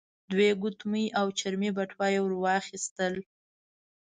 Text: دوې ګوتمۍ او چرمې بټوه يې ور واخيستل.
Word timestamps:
دوې 0.31 0.49
ګوتمۍ 0.61 1.05
او 1.19 1.25
چرمې 1.39 1.69
بټوه 1.75 2.07
يې 2.13 2.19
ور 2.23 2.33
واخيستل. 2.43 3.13